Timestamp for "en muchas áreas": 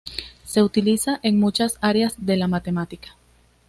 1.21-2.15